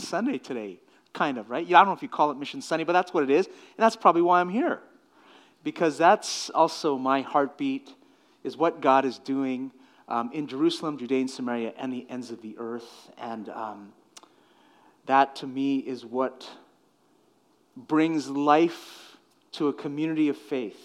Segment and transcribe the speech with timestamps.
[0.00, 0.80] Sunday today,
[1.12, 1.66] kind of, right?
[1.66, 3.46] I don't know if you call it Mission Sunday, but that's what it is.
[3.46, 4.80] And that's probably why I'm here.
[5.62, 7.94] Because that's also my heartbeat,
[8.42, 9.70] is what God is doing
[10.08, 13.10] um, in Jerusalem, Judea, and Samaria, and the ends of the earth.
[13.18, 13.92] And um,
[15.06, 16.48] that to me is what
[17.76, 19.16] brings life
[19.52, 20.80] to a community of faith,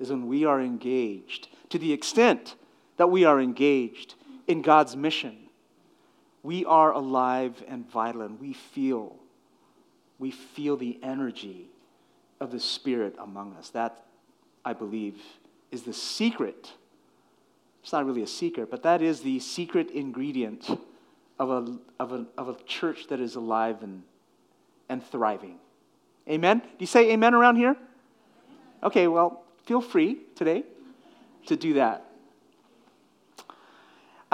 [0.00, 2.54] is when we are engaged to the extent
[2.96, 4.14] that we are engaged
[4.46, 5.45] in God's mission.
[6.46, 9.16] We are alive and vital, and we feel,
[10.20, 11.70] we feel the energy
[12.38, 13.70] of the Spirit among us.
[13.70, 14.04] That,
[14.64, 15.20] I believe,
[15.72, 16.70] is the secret.
[17.82, 20.70] It's not really a secret, but that is the secret ingredient
[21.40, 24.04] of a, of a, of a church that is alive and,
[24.88, 25.58] and thriving.
[26.30, 26.60] Amen?
[26.60, 27.74] Do you say amen around here?
[28.84, 30.62] Okay, well, feel free today
[31.46, 32.05] to do that.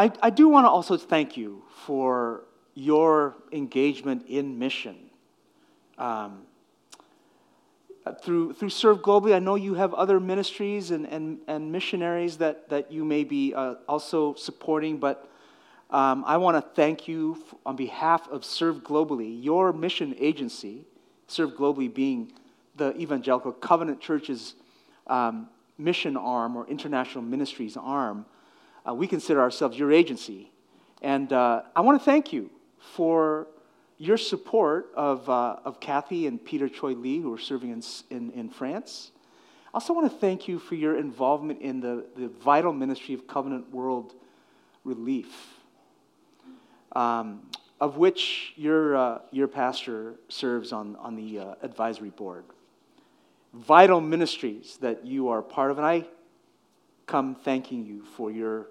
[0.03, 2.43] I, I do want to also thank you for
[2.75, 4.97] your engagement in mission.
[5.97, 6.43] Um,
[8.25, 12.69] through, through Serve Globally, I know you have other ministries and, and, and missionaries that,
[12.71, 15.31] that you may be uh, also supporting, but
[15.91, 20.83] um, I want to thank you on behalf of Serve Globally, your mission agency,
[21.29, 22.33] Serve Globally being
[22.75, 24.57] the Evangelical Covenant Church's
[25.07, 28.27] um, mission arm or international ministries arm.
[28.87, 30.51] Uh, we consider ourselves your agency.
[31.03, 32.51] And uh, I want to thank you
[32.95, 33.47] for
[33.99, 38.31] your support of, uh, of Kathy and Peter Choi Lee, who are serving in, in,
[38.33, 39.13] in France.
[39.67, 43.27] I also want to thank you for your involvement in the, the vital ministry of
[43.27, 44.15] Covenant World
[44.85, 45.33] Relief,
[46.93, 47.49] um,
[47.81, 52.45] of which your, uh, your pastor serves on, on the uh, advisory board.
[53.55, 56.07] Vital ministries that you are part of, and I
[57.07, 58.69] come thanking you for your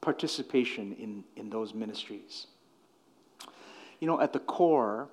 [0.00, 2.46] participation in, in those ministries.
[4.00, 5.08] You know, at the core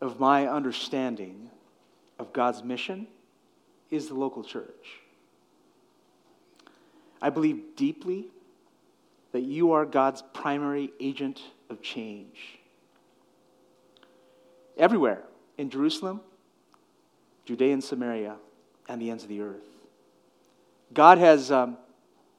[0.00, 1.50] of my understanding
[2.18, 3.06] of God's mission
[3.90, 5.00] is the local church.
[7.22, 8.28] I believe deeply
[9.32, 12.58] that you are God's primary agent of change.
[14.76, 15.22] Everywhere
[15.58, 16.20] in Jerusalem,
[17.44, 18.36] Judea and Samaria,
[18.88, 19.69] and the ends of the earth.
[20.92, 21.76] God has um,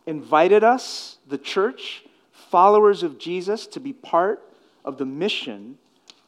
[0.05, 4.43] invited us, the church, followers of Jesus, to be part
[4.83, 5.77] of the mission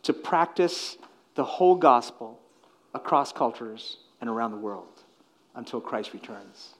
[0.03, 0.97] to practice
[1.35, 2.39] the whole gospel
[2.93, 5.03] across cultures and around the world
[5.55, 6.75] until Christ returns.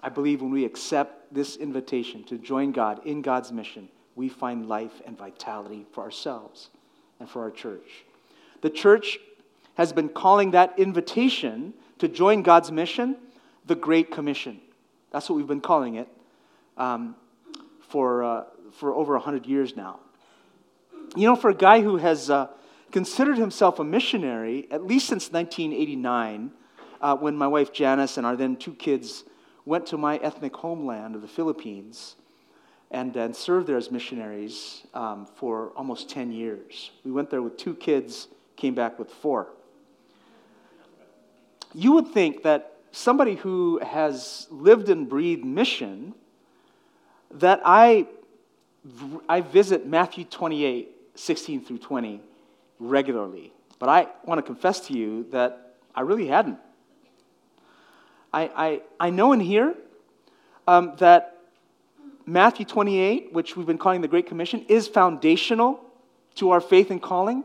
[0.00, 4.68] I believe when we accept this invitation to join God in God's mission, we find
[4.68, 6.70] life and vitality for ourselves
[7.18, 8.04] and for our church.
[8.60, 9.18] The church
[9.74, 13.16] has been calling that invitation to join God's mission
[13.68, 14.60] the Great Commission.
[15.12, 16.08] That's what we've been calling it
[16.76, 17.14] um,
[17.80, 20.00] for, uh, for over 100 years now.
[21.14, 22.48] You know, for a guy who has uh,
[22.90, 26.50] considered himself a missionary, at least since 1989,
[27.00, 29.24] uh, when my wife Janice and our then two kids
[29.64, 32.16] went to my ethnic homeland of the Philippines
[32.90, 36.90] and, and served there as missionaries um, for almost 10 years.
[37.04, 39.48] We went there with two kids, came back with four.
[41.74, 46.14] You would think that somebody who has lived and breathed mission
[47.30, 48.06] that I,
[49.28, 52.20] I visit Matthew 28, 16 through 20
[52.80, 53.52] regularly.
[53.78, 56.58] But I want to confess to you that I really hadn't.
[58.32, 59.74] I, I, I know in here
[60.66, 61.38] um, that
[62.26, 65.80] Matthew 28, which we've been calling the Great Commission, is foundational
[66.34, 67.44] to our faith and calling,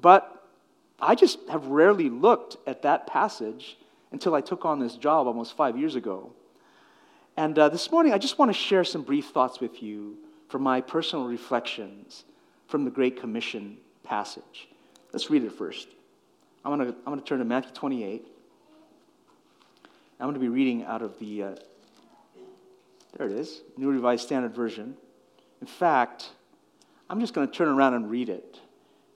[0.00, 0.48] but
[0.98, 3.76] I just have rarely looked at that passage
[4.12, 6.32] until I took on this job almost five years ago.
[7.36, 10.16] And uh, this morning, I just want to share some brief thoughts with you
[10.48, 12.24] from my personal reflections
[12.66, 14.68] from the Great Commission passage.
[15.12, 15.88] Let's read it first.
[16.64, 18.26] I'm going to, I'm going to turn to Matthew 28.
[20.18, 21.54] I'm going to be reading out of the, uh,
[23.16, 24.94] there it is, New Revised Standard Version.
[25.60, 26.28] In fact,
[27.08, 28.60] I'm just going to turn around and read it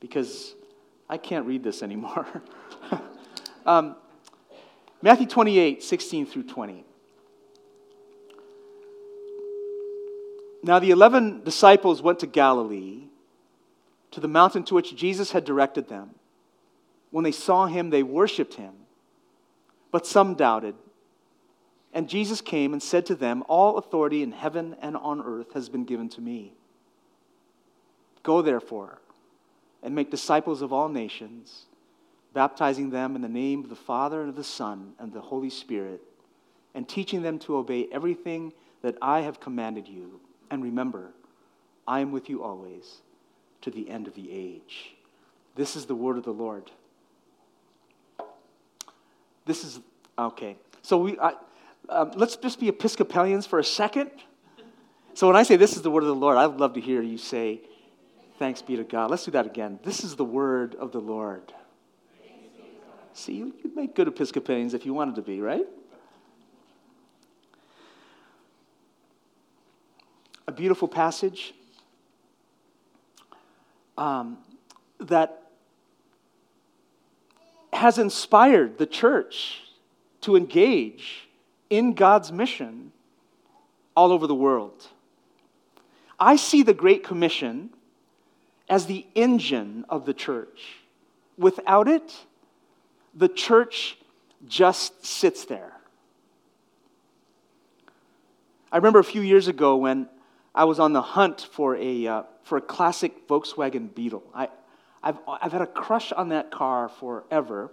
[0.00, 0.54] because
[1.08, 2.26] I can't read this anymore.
[3.66, 3.96] um,
[5.04, 6.82] Matthew 28, 16 through 20.
[10.62, 13.02] Now the eleven disciples went to Galilee,
[14.12, 16.14] to the mountain to which Jesus had directed them.
[17.10, 18.72] When they saw him, they worshiped him,
[19.92, 20.74] but some doubted.
[21.92, 25.68] And Jesus came and said to them, All authority in heaven and on earth has
[25.68, 26.54] been given to me.
[28.22, 29.02] Go therefore
[29.82, 31.66] and make disciples of all nations
[32.34, 35.50] baptizing them in the name of the Father and of the Son and the Holy
[35.50, 36.02] Spirit,
[36.74, 38.52] and teaching them to obey everything
[38.82, 40.20] that I have commanded you.
[40.50, 41.12] And remember,
[41.86, 43.00] I am with you always
[43.62, 44.94] to the end of the age.
[45.54, 46.70] This is the word of the Lord.
[49.46, 49.80] This is,
[50.18, 50.56] okay.
[50.82, 51.34] So we, I,
[51.88, 54.10] um, let's just be Episcopalians for a second.
[55.14, 57.00] So when I say this is the word of the Lord, I'd love to hear
[57.00, 57.60] you say,
[58.36, 59.10] Thanks be to God.
[59.10, 59.78] Let's do that again.
[59.84, 61.52] This is the word of the Lord.
[63.14, 65.66] See, you'd make good Episcopalians if you wanted to be, right?
[70.48, 71.54] A beautiful passage
[73.96, 74.38] um,
[74.98, 75.42] that
[77.72, 79.60] has inspired the church
[80.22, 81.28] to engage
[81.70, 82.92] in God's mission
[83.96, 84.88] all over the world.
[86.18, 87.70] I see the Great Commission
[88.68, 90.78] as the engine of the church.
[91.38, 92.12] Without it,
[93.14, 93.96] the church
[94.46, 95.72] just sits there.
[98.72, 100.08] I remember a few years ago when
[100.54, 104.22] I was on the hunt for a, uh, for a classic Volkswagen Beetle.
[104.34, 104.48] I,
[105.02, 107.70] I've, I've had a crush on that car forever.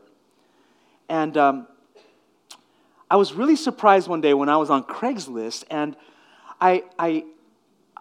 [1.09, 1.67] And um,
[3.09, 5.95] I was really surprised one day when I was on Craigslist and
[6.59, 7.25] I, I,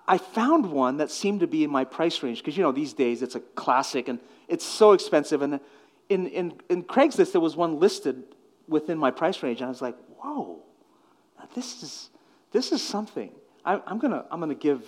[0.07, 2.93] I found one that seemed to be in my price range because, you know, these
[2.93, 5.41] days it's a classic and it's so expensive.
[5.43, 5.61] And
[6.11, 8.23] in, in, in Craigslist, there was one listed
[8.69, 9.61] within my price range.
[9.61, 10.61] And I was like, whoa,
[11.55, 12.11] this is,
[12.53, 13.33] this is something.
[13.65, 14.83] I, I'm going to I'm gonna give,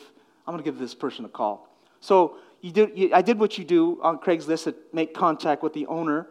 [0.47, 1.69] I'm gonna give this person a call.
[2.01, 5.73] So you did, you, I did what you do on Craigslist to make contact with
[5.73, 6.27] the owner.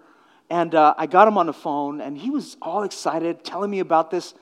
[0.50, 3.80] And uh, I got him on the phone, and he was all excited, telling me
[3.80, 4.34] about this,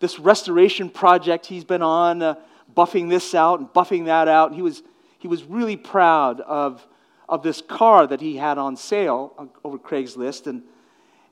[0.00, 2.22] this restoration project he's been on.
[2.22, 2.34] Uh,
[2.74, 4.48] buffing this out and buffing that out.
[4.48, 4.82] And he was,
[5.18, 6.86] he was really proud of,
[7.28, 10.46] of this car that he had on sale over Craigslist.
[10.46, 10.62] And,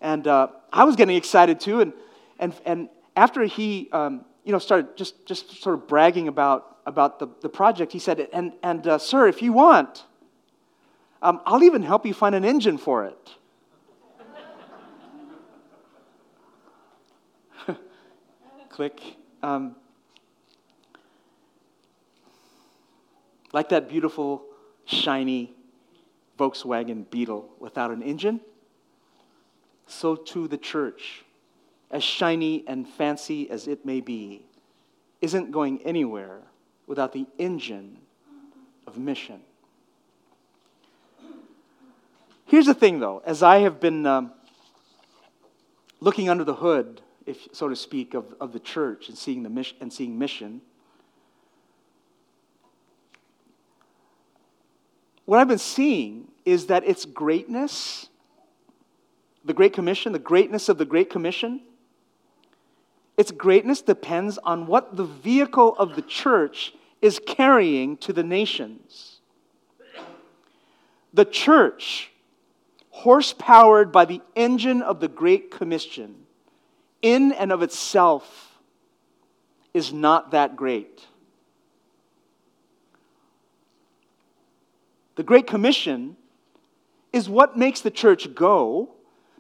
[0.00, 1.80] and uh, I was getting excited too.
[1.80, 1.92] And,
[2.38, 7.18] and, and after he um, you know, started just, just sort of bragging about, about
[7.18, 10.04] the, the project, he said, And, and uh, sir, if you want,
[11.20, 13.30] um, I'll even help you find an engine for it.
[18.70, 19.00] Click.
[19.42, 19.76] Um,
[23.52, 24.44] Like that beautiful,
[24.86, 25.52] shiny
[26.38, 28.40] Volkswagen Beetle without an engine,
[29.87, 31.25] so too the church,
[31.90, 34.46] as shiny and fancy as it may be,
[35.20, 36.40] isn't going anywhere
[36.87, 37.99] without the engine
[38.87, 39.40] of mission.
[42.46, 44.32] Here's the thing, though, as I have been um,
[46.00, 49.49] looking under the hood, if so to speak, of, of the church and seeing the
[49.49, 50.61] mission and seeing mission,
[55.24, 58.08] what I've been seeing is that its greatness,
[59.44, 61.60] the Great Commission, the greatness of the Great Commission,
[63.16, 69.20] its greatness depends on what the vehicle of the church is carrying to the nations.
[71.12, 72.10] The church,
[72.90, 76.14] horse powered by the engine of the Great Commission,
[77.02, 78.58] in and of itself,
[79.75, 81.06] is not that great.
[85.22, 86.16] The Great Commission
[87.12, 88.90] is what makes the church go,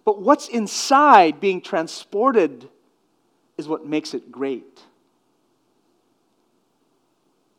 [0.04, 2.68] but what's inside being transported
[3.58, 4.80] is what makes it great.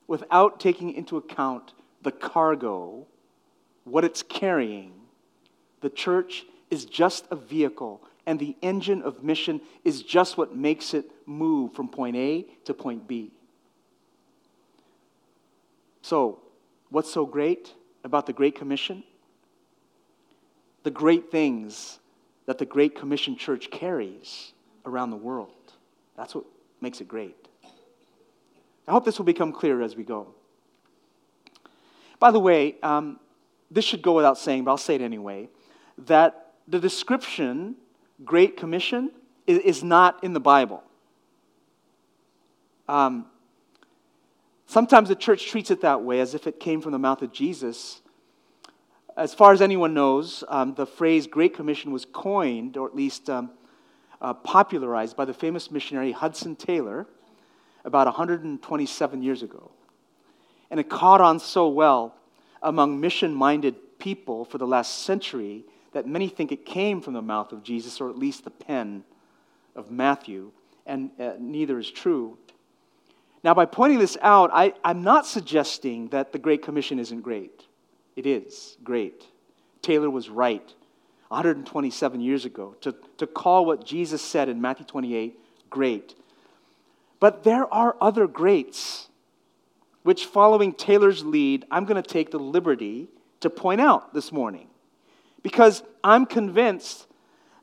[0.07, 3.05] Without taking into account the cargo,
[3.83, 4.93] what it's carrying,
[5.81, 10.93] the church is just a vehicle, and the engine of mission is just what makes
[10.93, 13.33] it move from point A to point B.
[16.01, 16.39] So,
[16.89, 17.73] what's so great?
[18.03, 19.03] About the Great Commission?
[20.83, 21.99] The great things
[22.45, 24.53] that the Great Commission Church carries
[24.85, 25.49] around the world.
[26.17, 26.45] That's what
[26.81, 27.35] makes it great.
[28.87, 30.27] I hope this will become clear as we go.
[32.19, 33.19] By the way, um,
[33.71, 35.49] this should go without saying, but I'll say it anyway,
[35.99, 37.75] that the description,
[38.23, 39.11] Great Commission,
[39.47, 40.83] is, is not in the Bible.
[42.87, 43.25] Um,
[44.73, 47.31] Sometimes the church treats it that way, as if it came from the mouth of
[47.31, 48.01] Jesus.
[49.15, 53.29] As far as anyone knows, um, the phrase Great Commission was coined, or at least
[53.29, 53.51] um,
[54.19, 57.05] uh, popularized, by the famous missionary Hudson Taylor
[57.85, 59.69] about 127 years ago.
[60.71, 62.15] And it caught on so well
[62.63, 67.21] among mission minded people for the last century that many think it came from the
[67.21, 69.03] mouth of Jesus, or at least the pen
[69.75, 70.51] of Matthew,
[70.87, 72.39] and uh, neither is true.
[73.43, 77.65] Now, by pointing this out, I, I'm not suggesting that the Great Commission isn't great.
[78.15, 79.25] It is great.
[79.81, 80.73] Taylor was right
[81.27, 86.15] 127 years ago to, to call what Jesus said in Matthew 28 great.
[87.19, 89.09] But there are other greats,
[90.03, 93.07] which, following Taylor's lead, I'm going to take the liberty
[93.39, 94.67] to point out this morning
[95.41, 97.07] because I'm convinced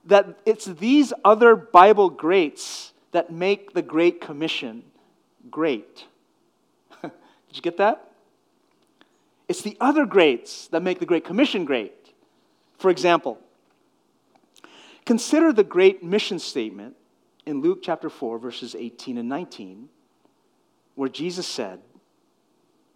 [0.06, 4.82] that it's these other Bible greats that make the Great Commission
[5.50, 6.04] great.
[7.02, 7.12] Did
[7.52, 8.12] you get that?
[9.48, 11.92] It's the other greats that make the Great Commission great.
[12.78, 13.38] For example,
[15.04, 16.94] consider the great mission statement
[17.46, 19.88] in Luke chapter 4, verses 18 and 19,
[20.94, 21.80] where Jesus said,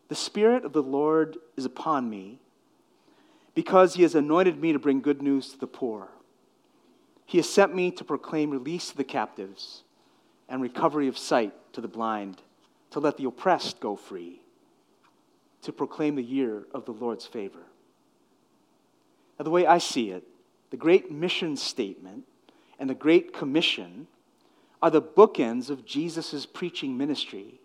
[0.09, 2.39] The Spirit of the Lord is upon me
[3.55, 6.09] because he has anointed me to bring good news to the poor.
[7.27, 9.83] He has sent me to proclaim release to the captives
[10.49, 12.43] and recovery of sight to the blind,
[12.95, 14.41] to let the oppressed go free,
[15.63, 17.65] to proclaim the year of the Lord's favor.
[19.37, 20.23] Now, the way I see it,
[20.71, 22.23] the great mission statement
[22.79, 24.07] and the great commission
[24.81, 27.59] are the bookends of Jesus' preaching ministry.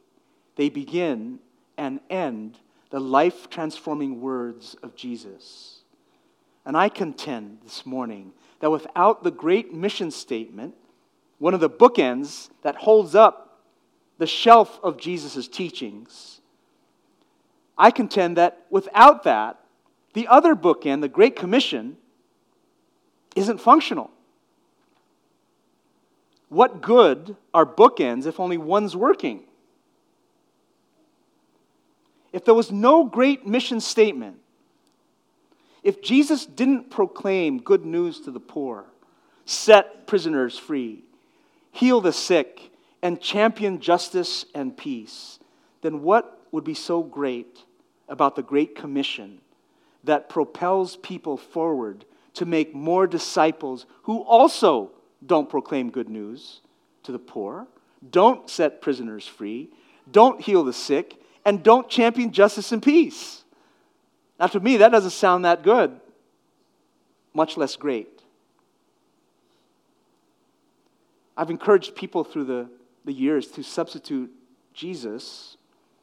[0.55, 1.38] They begin
[1.77, 2.57] and end
[2.89, 5.81] the life transforming words of Jesus.
[6.65, 10.74] And I contend this morning that without the great mission statement,
[11.38, 13.49] one of the bookends that holds up
[14.19, 16.41] the shelf of Jesus' teachings,
[17.77, 19.61] I contend that without that,
[20.13, 21.97] the other bookend, the Great Commission,
[23.35, 24.11] isn't functional.
[26.49, 29.43] What good are bookends if only one's working?
[32.33, 34.38] If there was no great mission statement,
[35.81, 38.85] if Jesus didn't proclaim good news to the poor,
[39.45, 41.03] set prisoners free,
[41.71, 42.71] heal the sick,
[43.01, 45.39] and champion justice and peace,
[45.82, 47.63] then what would be so great
[48.08, 49.39] about the Great Commission
[50.03, 54.91] that propels people forward to make more disciples who also
[55.25, 56.62] don't proclaim good news
[57.03, 57.68] to the poor,
[58.10, 59.70] don't set prisoners free,
[60.12, 63.44] don't heal the sick, and don't champion justice and peace?
[64.39, 66.00] Now, to me, that doesn't sound that good,
[67.34, 68.22] much less great.
[71.36, 72.70] I've encouraged people through the,
[73.06, 74.32] the years to substitute
[74.74, 75.58] Jesus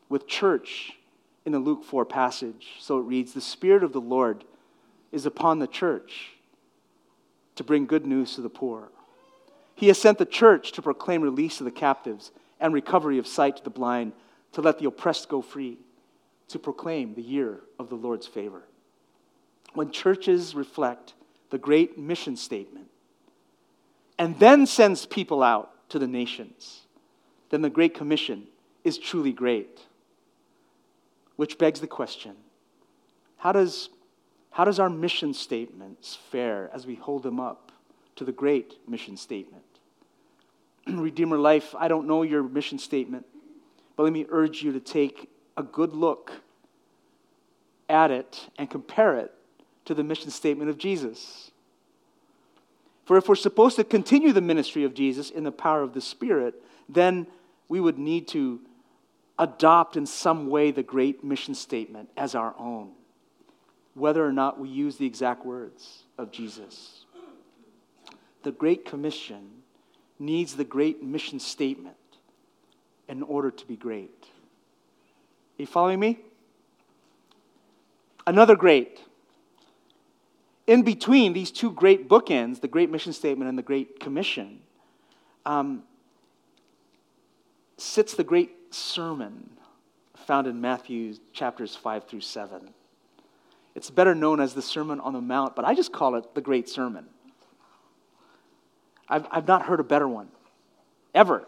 [0.09, 0.99] with church
[1.45, 2.75] in the Luke 4 passage.
[2.81, 4.45] So it reads The Spirit of the Lord
[5.13, 6.33] is upon the church
[7.55, 8.91] to bring good news to the poor.
[9.75, 13.59] He has sent the church to proclaim release to the captives and recovery of sight
[13.59, 14.13] to the blind,
[14.53, 15.79] to let the oppressed go free
[16.49, 18.63] to proclaim the year of the Lord's favor.
[19.75, 21.15] When churches reflect
[21.51, 22.89] the great mission statement
[24.19, 26.86] and then sends people out to the nations,
[27.51, 28.47] then the Great Commission
[28.85, 29.81] is truly great.
[31.37, 32.37] Which begs the question
[33.39, 33.91] how does,
[34.51, 37.71] how does our mission statements fare as we hold them up
[38.17, 39.65] to the great mission statement?
[40.87, 43.27] Redeemer Life, I don't know your mission statement,
[43.95, 46.33] but let me urge you to take a good look
[47.89, 49.33] at it and compare it
[49.85, 51.51] to the mission statement of Jesus.
[53.05, 56.01] For if we're supposed to continue the ministry of Jesus in the power of the
[56.01, 57.27] Spirit, then
[57.69, 58.61] we would need to
[59.39, 62.93] adopt in some way the great mission statement as our own,
[63.95, 67.05] whether or not we use the exact words of Jesus.
[68.43, 69.51] The Great Commission
[70.19, 71.97] needs the great mission statement
[73.09, 74.27] in order to be great.
[75.59, 76.19] Are you following me?
[78.27, 79.01] Another great.
[80.67, 84.61] In between these two great bookends, the Great Mission Statement and the Great Commission,
[85.45, 85.85] um,
[87.79, 89.51] sits the great sermon
[90.27, 92.71] found in Matthew chapters 5 through 7.
[93.75, 96.41] It's better known as the Sermon on the Mount, but I just call it the
[96.41, 97.07] Great Sermon.
[99.09, 100.29] I've, I've not heard a better one,
[101.15, 101.47] ever.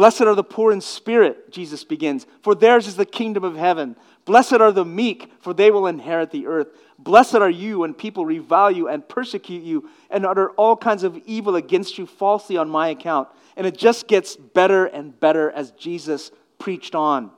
[0.00, 3.96] Blessed are the poor in spirit, Jesus begins, for theirs is the kingdom of heaven.
[4.24, 6.68] Blessed are the meek, for they will inherit the earth.
[6.98, 11.18] Blessed are you when people revile you and persecute you and utter all kinds of
[11.26, 13.28] evil against you falsely on my account.
[13.58, 17.30] And it just gets better and better as Jesus preached on.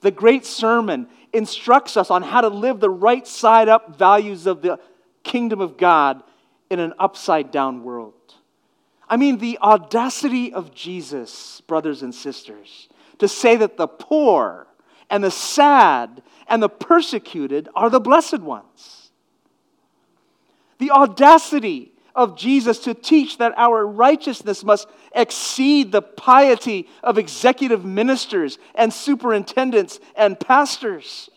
[0.00, 4.60] The great sermon instructs us on how to live the right side up values of
[4.60, 4.80] the
[5.22, 6.24] kingdom of God
[6.68, 8.14] in an upside down world.
[9.08, 14.66] I mean, the audacity of Jesus, brothers and sisters, to say that the poor
[15.10, 19.10] and the sad and the persecuted are the blessed ones.
[20.78, 27.84] The audacity of Jesus to teach that our righteousness must exceed the piety of executive
[27.84, 31.30] ministers and superintendents and pastors.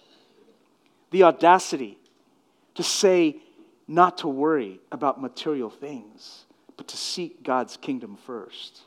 [1.11, 1.97] The audacity
[2.75, 3.37] to say
[3.87, 6.44] not to worry about material things
[6.77, 8.81] but to seek God's kingdom first.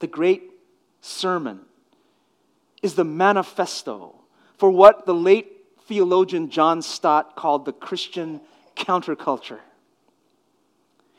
[0.00, 0.50] The great
[1.00, 1.60] sermon
[2.82, 4.14] is the manifesto
[4.56, 5.52] for what the late
[5.86, 8.40] theologian John Stott called the Christian
[8.76, 9.60] counterculture.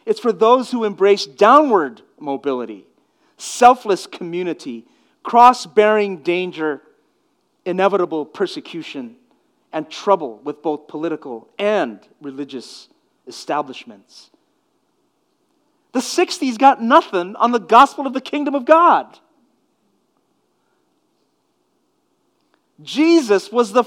[0.05, 2.85] It's for those who embrace downward mobility,
[3.37, 4.85] selfless community,
[5.23, 6.81] cross bearing danger,
[7.65, 9.15] inevitable persecution,
[9.71, 12.87] and trouble with both political and religious
[13.27, 14.31] establishments.
[15.93, 19.19] The 60s got nothing on the gospel of the kingdom of God.
[22.81, 23.83] Jesus was the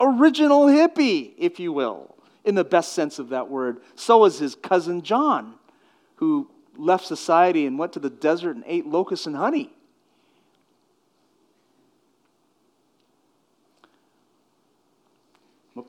[0.00, 3.80] original hippie, if you will, in the best sense of that word.
[3.96, 5.54] So was his cousin John,
[6.16, 9.70] who left society and went to the desert and ate locusts and honey.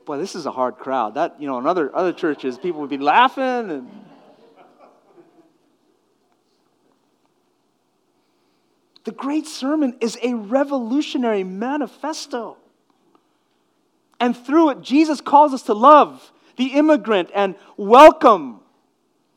[0.04, 1.14] Boy, this is a hard crowd.
[1.14, 4.09] That, you know, in other, other churches, people would be laughing and.
[9.04, 12.56] The Great Sermon is a revolutionary manifesto.
[14.18, 18.60] And through it, Jesus calls us to love the immigrant and welcome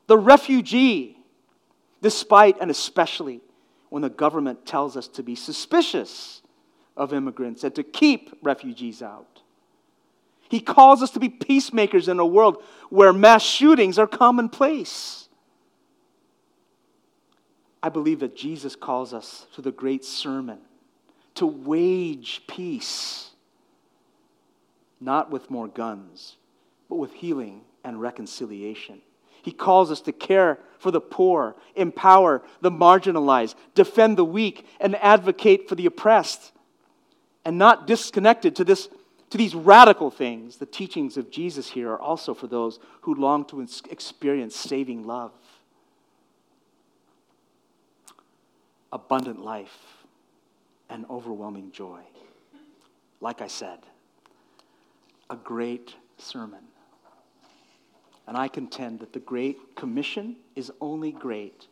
[0.08, 1.18] the refugee,
[2.02, 3.40] despite and especially
[3.90, 6.42] when the government tells us to be suspicious
[6.98, 9.42] of immigrants and to keep refugees out.
[10.50, 15.23] He calls us to be peacemakers in a world where mass shootings are commonplace.
[17.84, 20.60] I believe that Jesus calls us to the great sermon
[21.36, 23.32] to wage peace,
[25.02, 26.38] not with more guns,
[26.88, 29.02] but with healing and reconciliation.
[29.42, 34.96] He calls us to care for the poor, empower the marginalized, defend the weak, and
[34.96, 36.54] advocate for the oppressed.
[37.44, 38.88] And not disconnected to, this,
[39.32, 43.44] to these radical things, the teachings of Jesus here are also for those who long
[43.46, 45.34] to experience saving love,
[48.94, 50.06] abundant life,
[50.88, 52.00] and overwhelming joy.
[53.20, 53.80] Like I said,
[55.32, 56.60] a great sermon.
[58.28, 61.68] And I contend that the Great Commission is only great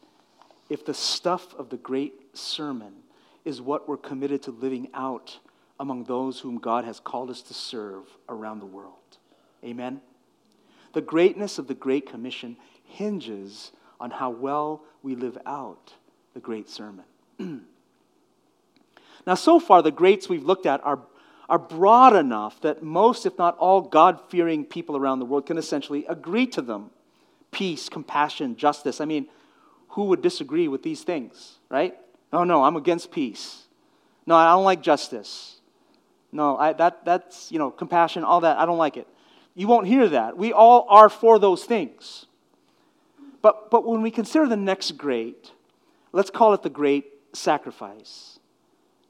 [0.70, 2.94] if the stuff of the great sermon
[3.46, 5.38] is what we're committed to living out
[5.80, 8.96] among those whom God has called us to serve around the world.
[9.64, 10.02] Amen?
[10.94, 15.94] The greatness of the Great Commission hinges on how well we live out
[16.34, 17.06] the Great Sermon.
[19.28, 21.00] now, so far, the greats we've looked at are
[21.52, 25.58] are broad enough that most, if not all, God fearing people around the world can
[25.58, 26.92] essentially agree to them
[27.52, 29.02] peace, compassion, justice.
[29.02, 29.28] I mean,
[29.90, 31.94] who would disagree with these things, right?
[32.32, 33.64] Oh, no, I'm against peace.
[34.26, 35.60] No, I don't like justice.
[36.32, 39.06] No, I, that, that's, you know, compassion, all that, I don't like it.
[39.54, 40.38] You won't hear that.
[40.38, 42.28] We all are for those things.
[43.42, 45.52] But, but when we consider the next great,
[46.14, 48.40] let's call it the great sacrifice.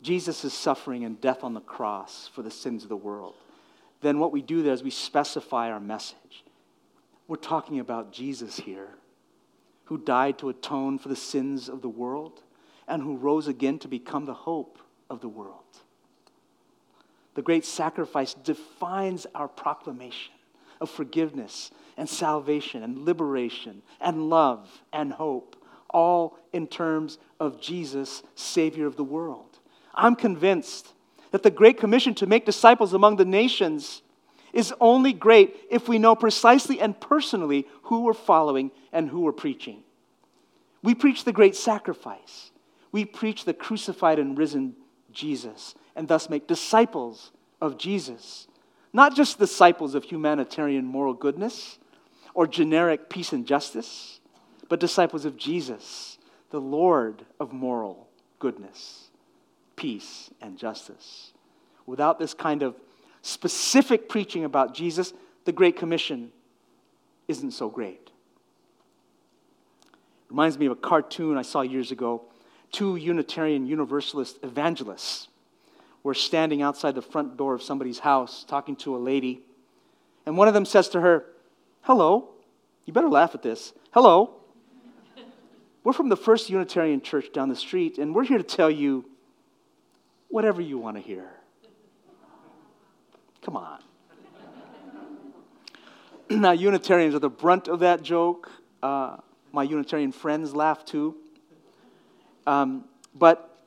[0.02, 3.36] Jesus' suffering and death on the cross for the sins of the world,
[4.02, 6.44] then what we do there is we specify our message.
[7.28, 8.90] We're talking about Jesus here,
[9.86, 12.42] who died to atone for the sins of the world
[12.88, 14.80] and who rose again to become the hope
[15.10, 15.64] of the world.
[17.36, 20.34] The great sacrifice defines our proclamation
[20.82, 25.56] of forgiveness and salvation and liberation and love and hope,
[25.92, 29.60] all in terms of Jesus, Savior of the world.
[29.94, 30.94] I'm convinced
[31.32, 34.02] that the Great Commission to make disciples among the nations
[34.54, 39.32] is only great if we know precisely and personally who we're following and who we're
[39.32, 39.84] preaching.
[40.84, 42.52] We preach the great sacrifice.
[42.92, 44.76] We preach the crucified and risen
[45.12, 48.48] Jesus, and thus make disciples of Jesus.
[48.94, 51.78] Not just disciples of humanitarian moral goodness
[52.34, 54.21] or generic peace and justice,
[54.72, 56.18] but disciples of Jesus,
[56.50, 58.08] the Lord of moral
[58.40, 59.10] goodness
[59.76, 61.34] peace, and justice.
[61.86, 62.76] Without this kind of
[63.22, 65.12] specific preaching about Jesus,
[65.44, 66.32] the Great Commission
[67.28, 68.12] isn't so great.
[70.30, 72.22] Reminds me of a cartoon I saw years ago.
[72.72, 75.28] Two Unitarian Universalist evangelists
[76.04, 79.42] were standing outside the front door of somebody's house talking to a lady.
[80.26, 81.26] And one of them says to her,
[81.82, 82.30] Hello,
[82.86, 83.74] you better laugh at this.
[83.92, 84.41] Hello,
[85.84, 89.06] we're from the First Unitarian Church down the street, and we're here to tell you
[90.30, 91.30] whatever you want to hear.
[93.42, 93.80] Come on.
[96.30, 98.52] now, Unitarians are the brunt of that joke.
[98.84, 99.18] Uh,
[99.52, 101.16] my Unitarian friends laugh too.
[102.46, 103.58] Um, but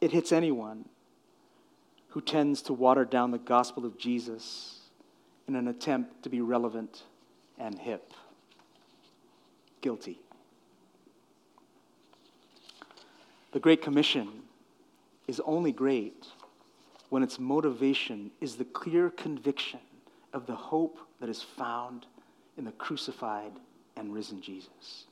[0.00, 0.84] it hits anyone
[2.08, 4.78] who tends to water down the gospel of Jesus
[5.48, 7.02] in an attempt to be relevant
[7.58, 8.12] and hip.
[9.80, 10.23] Guilty.
[13.54, 14.28] The Great Commission
[15.28, 16.26] is only great
[17.08, 19.78] when its motivation is the clear conviction
[20.32, 22.04] of the hope that is found
[22.58, 23.52] in the crucified
[23.96, 25.04] and risen Jesus.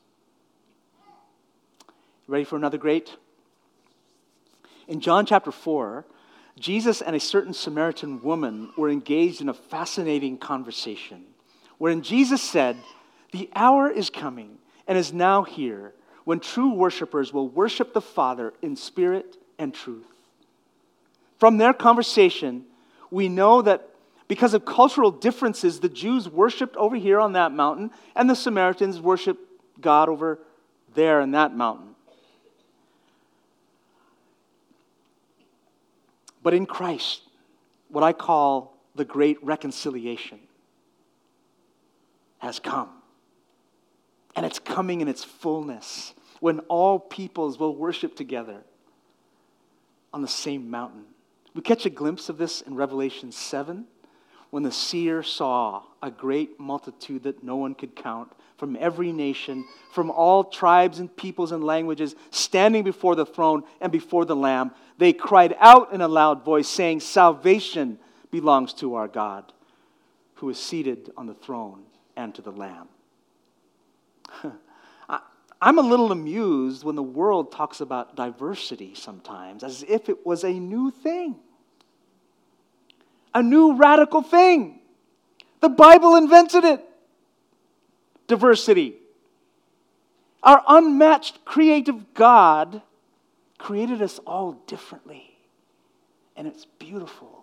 [2.27, 3.17] Ready for another great?
[4.89, 6.05] In John chapter 4,
[6.59, 11.27] Jesus and a certain Samaritan woman were engaged in a fascinating conversation
[11.79, 12.77] wherein Jesus said,
[13.31, 15.93] The hour is coming and is now here
[16.25, 20.07] when true worshipers will worship the Father in spirit and truth.
[21.39, 22.65] From their conversation,
[23.11, 23.89] we know that
[24.29, 29.01] because of cultural differences, the Jews worshiped over here on that mountain, and the Samaritans
[29.01, 29.41] worshiped
[29.81, 30.39] God over
[30.95, 31.95] there in that mountain.
[36.43, 37.23] But in Christ,
[37.89, 40.39] what I call the great reconciliation
[42.39, 43.02] has come.
[44.35, 48.63] And it's coming in its fullness when all peoples will worship together
[50.13, 51.05] on the same mountain.
[51.55, 53.87] We catch a glimpse of this in Revelation 7
[54.51, 59.65] when the seer saw a great multitude that no one could count from every nation,
[59.93, 64.71] from all tribes and peoples and languages, standing before the throne and before the Lamb.
[64.99, 67.99] They cried out in a loud voice, saying, Salvation
[68.31, 69.53] belongs to our God,
[70.35, 71.83] who is seated on the throne
[72.15, 72.89] and to the Lamb.
[75.63, 80.43] I'm a little amused when the world talks about diversity sometimes as if it was
[80.43, 81.37] a new thing,
[83.33, 84.81] a new radical thing.
[85.61, 86.85] The Bible invented it
[88.27, 88.97] diversity.
[90.43, 92.83] Our unmatched creative God
[93.59, 95.37] created us all differently,
[96.37, 97.42] and it's beautiful.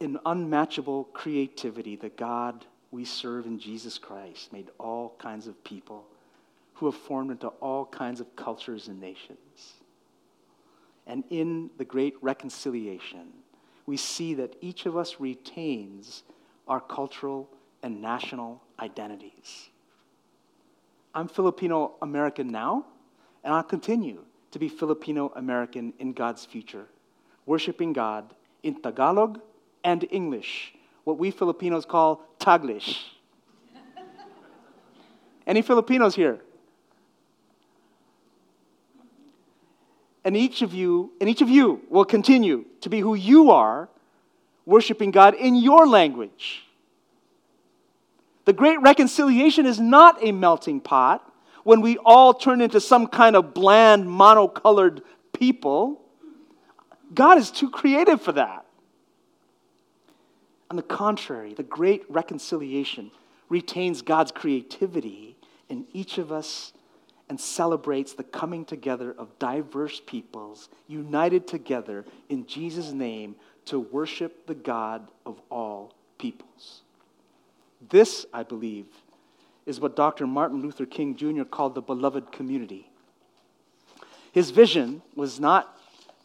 [0.00, 6.06] In unmatchable creativity, the God we serve in Jesus Christ made all kinds of people
[6.74, 9.74] who have formed into all kinds of cultures and nations.
[11.06, 13.28] And in the great reconciliation,
[13.86, 16.22] we see that each of us retains
[16.68, 17.48] our cultural
[17.82, 19.68] and national identities.
[21.14, 22.84] I'm Filipino American now,
[23.44, 26.86] and I'll continue to be Filipino American in God's future,
[27.46, 29.40] worshiping God in Tagalog
[29.86, 33.04] and English, what we Filipinos call Taglish.
[35.46, 36.40] Any Filipinos here?
[40.24, 43.88] And each of you, and each of you will continue to be who you are,
[44.66, 46.64] worshiping God in your language.
[48.44, 53.36] The great reconciliation is not a melting pot when we all turn into some kind
[53.36, 56.00] of bland, monocolored people.
[57.14, 58.65] God is too creative for that.
[60.70, 63.10] On the contrary, the great reconciliation
[63.48, 65.36] retains God's creativity
[65.68, 66.72] in each of us
[67.28, 73.34] and celebrates the coming together of diverse peoples united together in Jesus' name
[73.66, 76.82] to worship the God of all peoples.
[77.88, 78.86] This, I believe,
[79.66, 80.26] is what Dr.
[80.26, 81.42] Martin Luther King Jr.
[81.42, 82.90] called the beloved community.
[84.32, 85.76] His vision was not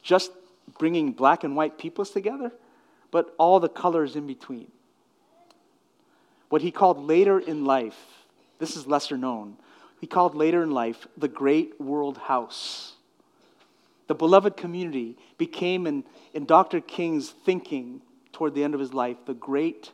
[0.03, 0.31] just
[0.77, 2.51] bringing black and white peoples together,
[3.11, 4.71] but all the colors in between.
[6.49, 7.97] What he called later in life,
[8.59, 9.57] this is lesser known,
[9.99, 12.93] he called later in life the Great World House.
[14.07, 16.81] The beloved community became, in, in Dr.
[16.81, 18.01] King's thinking
[18.33, 19.91] toward the end of his life, the Great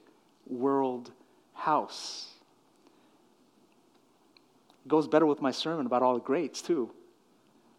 [0.48, 1.12] World
[1.54, 2.30] House.
[4.86, 6.90] It goes better with my sermon about all the greats, too.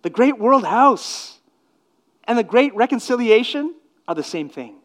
[0.03, 1.39] The Great World House
[2.25, 3.75] and the Great Reconciliation
[4.07, 4.78] are the same thing.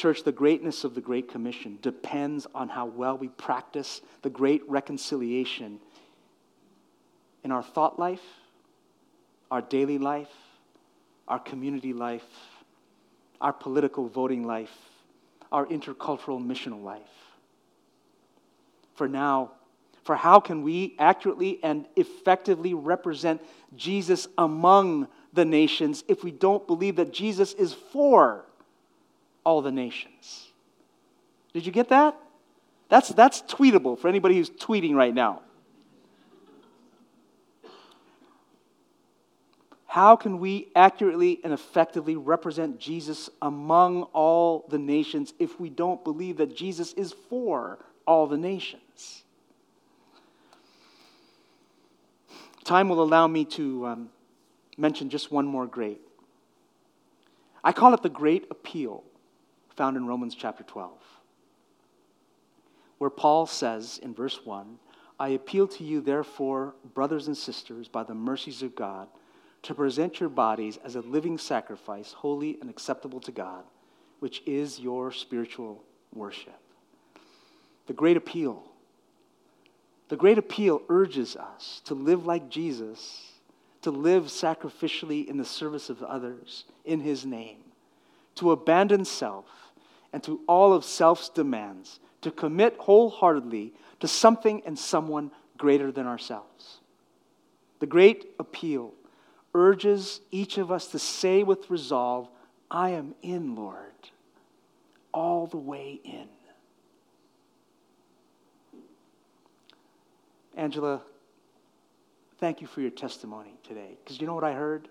[0.00, 4.62] Church, the greatness of the Great Commission depends on how well we practice the great
[4.66, 5.78] reconciliation
[7.44, 8.22] in our thought life,
[9.50, 10.32] our daily life,
[11.28, 12.24] our community life,
[13.42, 14.74] our political voting life,
[15.52, 17.02] our intercultural missional life.
[18.94, 19.50] For now,
[20.04, 23.42] for how can we accurately and effectively represent
[23.76, 28.46] Jesus among the nations if we don't believe that Jesus is for
[29.44, 30.48] all the nations.
[31.52, 32.16] Did you get that?
[32.88, 35.42] That's, that's tweetable for anybody who's tweeting right now.
[39.86, 46.04] How can we accurately and effectively represent Jesus among all the nations if we don't
[46.04, 49.24] believe that Jesus is for all the nations?
[52.62, 54.10] Time will allow me to um,
[54.76, 56.00] mention just one more great.
[57.64, 59.02] I call it the Great Appeal
[59.80, 60.92] found in Romans chapter 12.
[62.98, 64.78] where Paul says in verse 1
[65.18, 69.08] I appeal to you, therefore, brothers and sisters, by the mercies of God,
[69.62, 73.64] to present your bodies as a living sacrifice, holy and acceptable to God,
[74.18, 76.60] which is your spiritual worship.
[77.86, 78.62] The great appeal.
[80.10, 83.32] The great appeal urges us to live like Jesus,
[83.80, 87.60] to live sacrificially in the service of others in his name,
[88.34, 89.46] to abandon self
[90.12, 96.06] and to all of self's demands, to commit wholeheartedly to something and someone greater than
[96.06, 96.80] ourselves.
[97.78, 98.94] The great appeal
[99.54, 102.28] urges each of us to say with resolve,
[102.70, 104.10] I am in, Lord,
[105.12, 106.28] all the way in.
[110.56, 111.00] Angela,
[112.38, 113.96] thank you for your testimony today.
[114.02, 114.88] Because you know what I heard?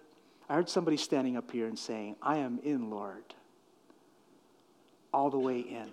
[0.49, 3.23] I heard somebody standing up here and saying, I am in, Lord,
[5.13, 5.89] all the way in.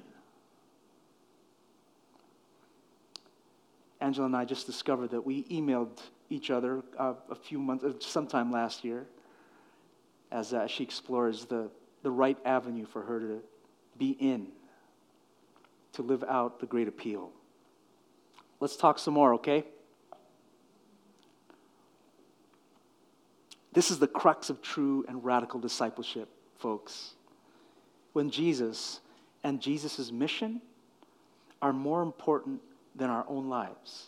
[4.01, 5.99] Angela and I just discovered that we emailed
[6.29, 9.07] each other uh, a few months, uh, sometime last year,
[10.31, 11.71] as uh, she explores the,
[12.03, 13.43] the right avenue for her to
[13.99, 14.49] be in,
[15.95, 17.31] to live out the great appeal.
[18.61, 19.65] Let's talk some more, okay?
[23.73, 27.13] This is the crux of true and radical discipleship, folks.
[28.15, 29.01] When Jesus
[29.43, 30.61] and Jesus' mission
[31.63, 32.61] are more important
[32.95, 34.07] than our own lives.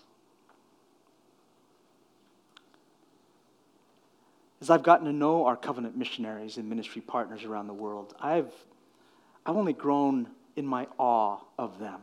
[4.61, 8.53] As I've gotten to know our covenant missionaries and ministry partners around the world, I've,
[9.47, 12.01] I've only grown in my awe of them.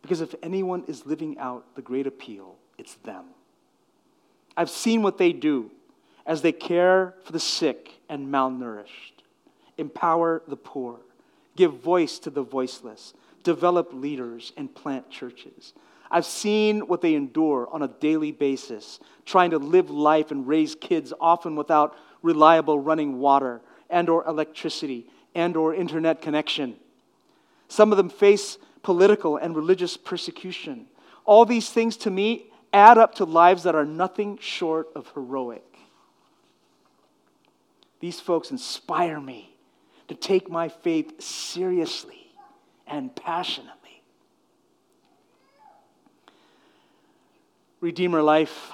[0.00, 3.24] Because if anyone is living out the great appeal, it's them.
[4.56, 5.70] I've seen what they do
[6.24, 9.22] as they care for the sick and malnourished,
[9.76, 11.00] empower the poor,
[11.56, 15.72] give voice to the voiceless, develop leaders, and plant churches.
[16.10, 20.74] I've seen what they endure on a daily basis, trying to live life and raise
[20.74, 26.76] kids often without reliable running water and or electricity and or internet connection.
[27.68, 30.86] Some of them face political and religious persecution.
[31.24, 35.64] All these things to me add up to lives that are nothing short of heroic.
[37.98, 39.55] These folks inspire me
[40.08, 42.32] to take my faith seriously
[42.86, 44.02] and passionately.
[47.80, 48.70] Redeemer Life,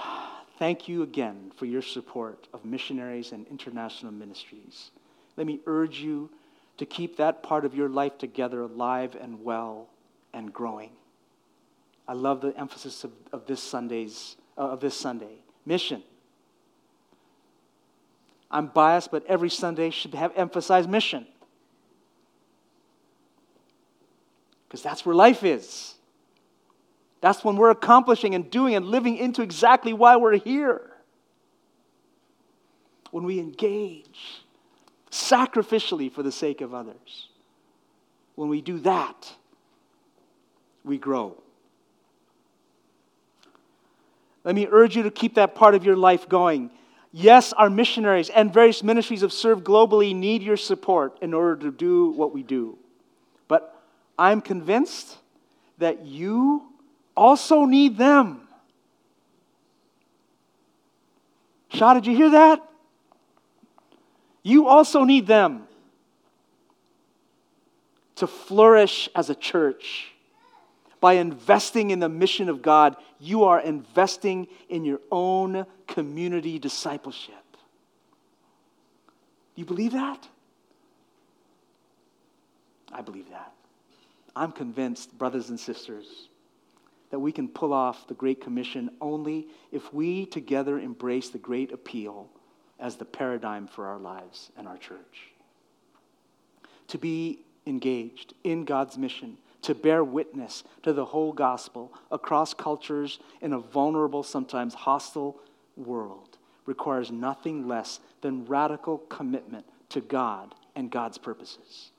[0.58, 4.90] thank you again for your support of missionaries and international ministries.
[5.36, 6.30] Let me urge you
[6.78, 9.88] to keep that part of your life together alive and well
[10.32, 10.90] and growing.
[12.06, 16.02] I love the emphasis of, of this Sunday's uh, of this Sunday mission.
[18.52, 21.26] I'm biased, but every Sunday should have emphasized mission.
[24.68, 25.94] Because that's where life is.
[27.22, 30.82] That's when we're accomplishing and doing and living into exactly why we're here.
[33.10, 34.42] When we engage
[35.10, 37.28] sacrificially for the sake of others.
[38.34, 39.32] When we do that,
[40.84, 41.36] we grow.
[44.44, 46.70] Let me urge you to keep that part of your life going.
[47.12, 51.70] Yes, our missionaries and various ministries have served globally need your support in order to
[51.70, 52.78] do what we do.
[53.48, 53.78] But
[54.18, 55.18] I'm convinced
[55.76, 56.62] that you
[57.14, 58.48] also need them.
[61.68, 62.66] Shaw, did you hear that?
[64.42, 65.66] You also need them
[68.16, 70.12] to flourish as a church.
[71.00, 77.34] By investing in the mission of God, you are investing in your own community discipleship.
[79.54, 80.26] Do you believe that?
[82.90, 83.52] I believe that.
[84.34, 86.28] I'm convinced, brothers and sisters,
[87.10, 91.72] that we can pull off the Great Commission only if we together embrace the great
[91.72, 92.30] appeal
[92.80, 95.28] as the paradigm for our lives and our church.
[96.88, 103.18] To be engaged in God's mission, to bear witness to the whole gospel across cultures
[103.42, 105.38] in a vulnerable, sometimes hostile
[105.76, 111.90] world requires nothing less than radical commitment to God and God's purposes.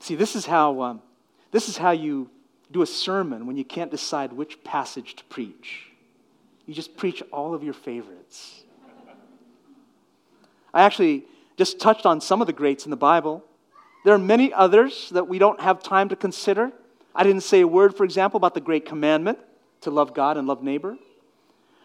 [0.00, 1.02] See, this is how, um,
[1.50, 2.28] this is how you
[2.70, 5.86] do a sermon when you can't decide which passage to preach.
[6.66, 8.64] You just preach all of your favorites.
[10.74, 11.24] I actually
[11.56, 13.44] just touched on some of the greats in the Bible.
[14.04, 16.72] There are many others that we don't have time to consider.
[17.14, 19.38] I didn't say a word, for example, about the great commandment
[19.82, 20.96] to love God and love neighbor.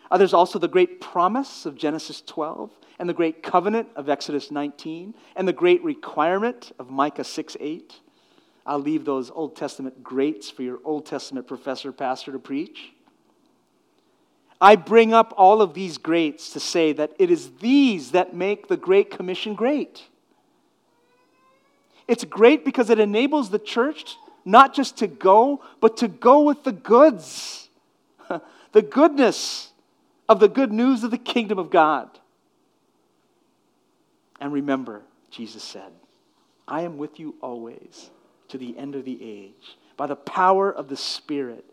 [0.09, 4.51] Uh, there's also the great promise of Genesis 12, and the great covenant of Exodus
[4.51, 7.95] 19, and the great requirement of Micah 6 8.
[8.65, 12.91] I'll leave those Old Testament greats for your Old Testament professor, pastor to preach.
[14.61, 18.67] I bring up all of these greats to say that it is these that make
[18.67, 20.03] the Great Commission great.
[22.07, 26.63] It's great because it enables the church not just to go, but to go with
[26.63, 27.69] the goods,
[28.71, 29.71] the goodness
[30.27, 32.09] of the good news of the kingdom of God.
[34.39, 35.91] And remember, Jesus said,
[36.67, 38.11] I am with you always
[38.49, 39.77] to the end of the age.
[39.97, 41.65] By the power of the Spirit,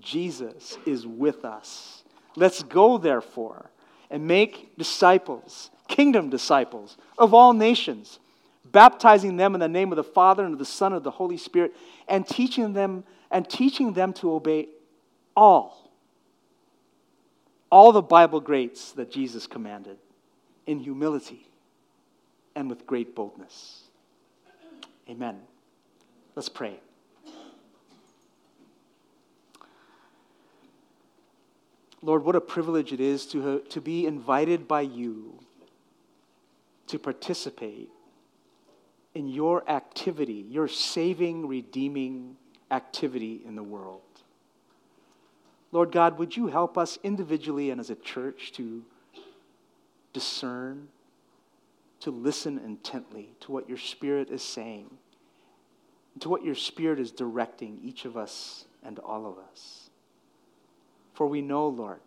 [0.00, 2.02] Jesus is with us.
[2.34, 3.70] Let's go, therefore,
[4.10, 8.18] and make disciples, kingdom disciples of all nations,
[8.72, 11.10] baptizing them in the name of the Father and of the Son and of the
[11.10, 11.74] Holy Spirit,
[12.08, 14.68] and teaching them and teaching them to obey
[15.36, 15.88] all
[17.70, 19.98] all the Bible greats that Jesus commanded
[20.66, 21.46] in humility
[22.54, 23.82] and with great boldness.
[25.08, 25.40] Amen.
[26.34, 26.80] Let's pray.
[32.00, 35.40] Lord, what a privilege it is to, to be invited by you
[36.86, 37.90] to participate
[39.14, 42.36] in your activity, your saving, redeeming
[42.70, 44.02] activity in the world.
[45.72, 48.84] Lord God, would you help us individually and as a church to
[50.12, 50.88] discern,
[52.00, 54.90] to listen intently to what your Spirit is saying,
[56.20, 59.90] to what your Spirit is directing each of us and all of us?
[61.14, 62.00] For we know, Lord,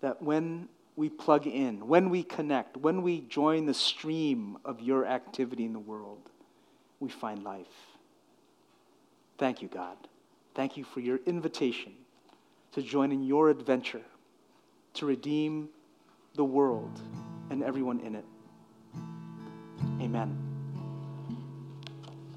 [0.00, 5.06] that when we plug in, when we connect, when we join the stream of your
[5.06, 6.30] activity in the world,
[7.00, 7.66] we find life.
[9.38, 9.96] Thank you, God.
[10.54, 11.94] Thank you for your invitation
[12.72, 14.02] to join in your adventure
[14.94, 15.68] to redeem
[16.34, 17.00] the world
[17.50, 18.24] and everyone in it.
[20.00, 20.43] Amen.